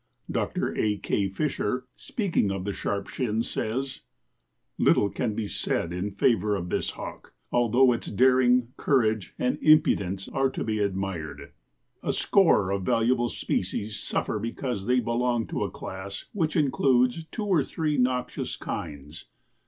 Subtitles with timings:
[0.31, 0.75] Dr.
[0.79, 0.97] A.
[0.97, 1.29] K.
[1.29, 4.01] Fisher, speaking of the Sharp shin, says:
[4.79, 10.27] "Little can be said in favor of this hawk, although its daring, courage and impudence
[10.27, 11.51] are to be admired.
[12.01, 17.45] A score of valuable species suffer because they belong to a class which includes two
[17.45, 19.25] or three noxious kinds.